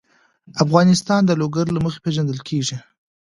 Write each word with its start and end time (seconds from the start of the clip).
افغانستان 0.63 1.21
د 1.25 1.31
لوگر 1.41 1.65
له 1.75 1.79
مخې 1.85 1.99
پېژندل 2.05 2.39
کېږي. 2.49 2.77